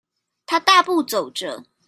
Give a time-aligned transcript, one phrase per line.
[0.47, 1.63] 他大步走著